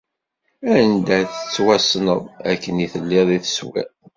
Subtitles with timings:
[0.77, 3.87] Anda i tettwassneḍ, akken i telliḍ i teswiḍ.